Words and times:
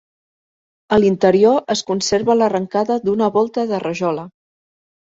A 0.97 0.97
l'interior 1.03 1.61
es 1.75 1.85
conserva 1.91 2.39
l'arrencada 2.41 3.01
d'una 3.07 3.31
volta 3.39 3.71
de 3.75 3.85
rajola. 3.89 4.29